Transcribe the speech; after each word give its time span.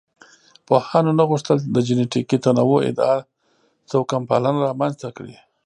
پوهانو 0.67 1.11
نه 1.19 1.23
غوښتل 1.29 1.57
د 1.75 1.77
جینټیکي 1.87 2.37
تنوع 2.45 2.79
ادعا 2.89 3.15
توکمپالنه 3.91 4.59
رامنځ 4.67 4.93
ته 5.01 5.09
کړي. 5.17 5.35